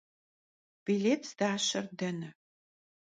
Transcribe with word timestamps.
Bilêt 0.83 1.23
zdaşer 1.29 1.85
dene? 1.97 2.29